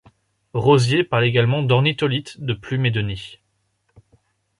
Rozier 0.55 1.03
parle 1.03 1.25
également 1.25 1.61
d'ornitholithe 1.61 2.39
de 2.43 2.53
plume 2.55 2.87
et 2.87 2.91
de 2.91 3.01
nid. 3.03 3.37